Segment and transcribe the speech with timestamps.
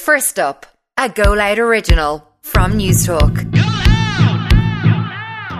[0.00, 0.64] First up,
[0.96, 3.36] a GoLoud original from News Newstalk.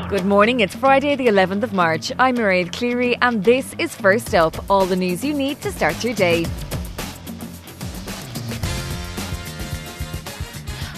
[0.09, 2.11] Good morning, it's Friday, the 11th of March.
[2.19, 6.03] I'm Mairead Cleary, and this is First Up all the news you need to start
[6.03, 6.47] your day.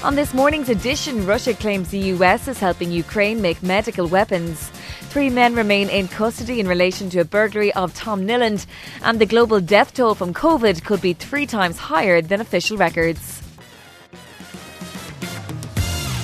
[0.04, 4.70] On this morning's edition, Russia claims the US is helping Ukraine make medical weapons.
[5.12, 8.64] Three men remain in custody in relation to a burglary of Tom Niland,
[9.02, 13.41] and the global death toll from COVID could be three times higher than official records.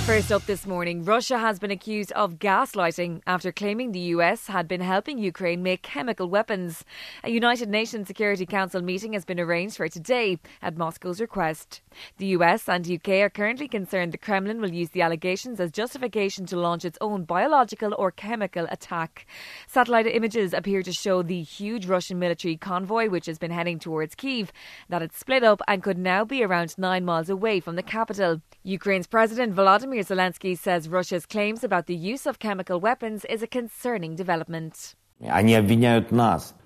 [0.08, 4.66] First up this morning, Russia has been accused of gaslighting after claiming the US had
[4.66, 6.82] been helping Ukraine make chemical weapons.
[7.22, 11.82] A United Nations Security Council meeting has been arranged for today at Moscow's request.
[12.16, 16.46] The US and UK are currently concerned the Kremlin will use the allegations as justification
[16.46, 19.26] to launch its own biological or chemical attack.
[19.66, 24.14] Satellite images appear to show the huge Russian military convoy which has been heading towards
[24.14, 24.52] Kiev,
[24.88, 28.40] that it's split up and could now be around nine miles away from the capital.
[28.62, 29.52] Ukraine's President
[29.98, 34.94] Volodymyr Zelensky says Russia's claims about the use of chemical weapons is a concerning development.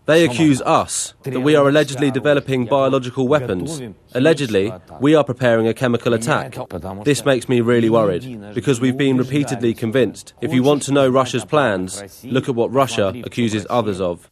[0.05, 3.81] They accuse us that we are allegedly developing biological weapons.
[4.15, 6.59] Allegedly, we are preparing a chemical attack.
[7.05, 10.35] This makes me really worried because we've been repeatedly convinced.
[10.43, 14.31] If you want to know Russia's plans, look at what Russia accuses others of.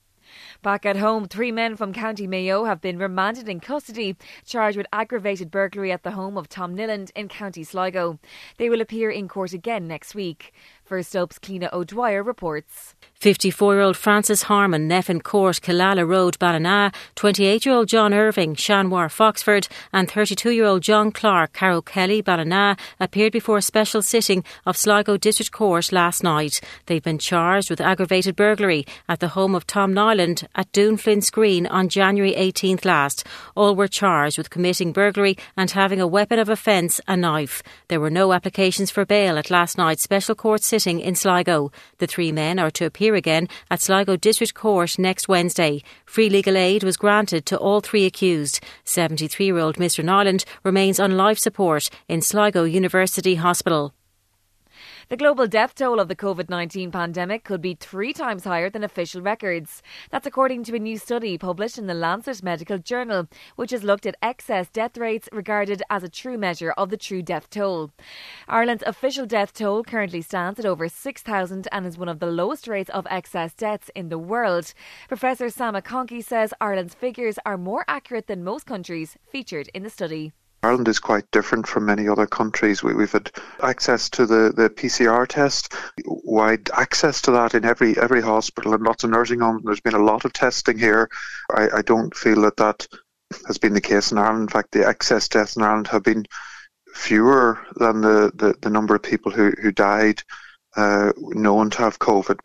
[0.63, 4.87] Back at home, three men from County Mayo have been remanded in custody, charged with
[4.93, 8.19] aggravated burglary at the home of Tom Niland in County Sligo.
[8.59, 10.53] They will appear in court again next week.
[10.91, 12.97] First up's Cliona O'Dwyer reports.
[13.21, 18.57] 54 year old Francis Harmon, Nephin Court, Killala Road, Ballina, 28 year old John Irving,
[18.57, 24.43] Shanwar, Foxford, and 32 year old John Clark, Carrowkelly, Ballina, appeared before a special sitting
[24.67, 26.61] of Sligo District Court last night.
[26.87, 31.71] They've been charged with aggravated burglary at the home of Tom Niland at Doonflin Skreen
[31.71, 33.25] on January 18th last.
[33.55, 37.63] All were charged with committing burglary and having a weapon of offence, a knife.
[37.89, 41.71] There were no applications for bail at last night's special court sitting sitting in Sligo.
[41.99, 45.83] The three men are to appear again at Sligo District Court next Wednesday.
[46.07, 48.61] Free legal aid was granted to all three accused.
[48.85, 50.03] 73 year old Mr.
[50.03, 53.93] Niland remains on life support in Sligo University Hospital.
[55.11, 58.85] The global death toll of the COVID 19 pandemic could be three times higher than
[58.85, 59.83] official records.
[60.11, 63.27] That's according to a new study published in the Lancet Medical Journal,
[63.57, 67.23] which has looked at excess death rates regarded as a true measure of the true
[67.23, 67.91] death toll.
[68.47, 72.69] Ireland's official death toll currently stands at over 6,000 and is one of the lowest
[72.69, 74.73] rates of excess deaths in the world.
[75.09, 79.91] Professor Sam McConkey says Ireland's figures are more accurate than most countries featured in the
[79.91, 80.31] study.
[80.63, 82.83] Ireland is quite different from many other countries.
[82.83, 83.31] We, have had
[83.63, 85.73] access to the, the PCR test,
[86.05, 89.63] wide access to that in every every hospital and lots of nursing homes.
[89.65, 91.09] There's been a lot of testing here.
[91.51, 92.87] I, I don't feel that that
[93.47, 94.43] has been the case in Ireland.
[94.43, 96.27] In fact, the excess deaths in Ireland have been
[96.95, 100.23] fewer than the, the, the number of people who, who died
[100.77, 102.39] uh, known to have COVID.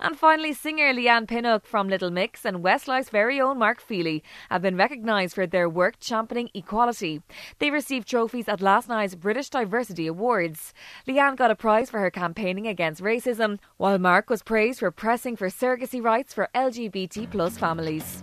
[0.00, 4.62] And finally, singer Leigh-Anne Pinnock from Little Mix and Westlife's very own Mark Feehily have
[4.62, 7.22] been recognised for their work championing equality.
[7.58, 10.72] They received trophies at last night's British Diversity Awards.
[11.08, 15.34] Leanne got a prize for her campaigning against racism, while Mark was praised for pressing
[15.34, 18.22] for surrogacy rights for LGBT plus families.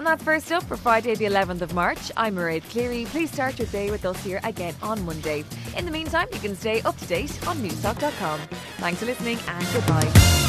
[0.00, 2.10] And that's first up for Friday, the 11th of March.
[2.16, 3.04] I'm Mairead Cleary.
[3.04, 5.44] Please start your day with us here again on Monday.
[5.76, 8.40] In the meantime, you can stay up to date on newstalk.com.
[8.78, 10.39] Thanks for listening and goodbye.